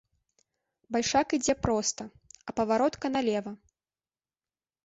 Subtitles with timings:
[0.95, 2.01] Бальшак ідзе проста,
[2.47, 3.51] а паваротка налева.